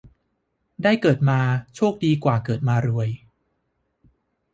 [0.83, 1.39] ได้เกิดมา
[1.75, 3.09] โชคดีกว่าเกิดมารวย